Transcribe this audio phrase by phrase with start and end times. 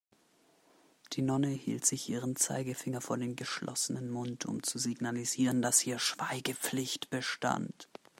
[1.13, 5.99] Die Nonne hielt sich ihren Zeigefinger vor den geschlossenen Mund, um zu signalisieren, dass hier
[5.99, 7.87] Schweigepflicht bestand.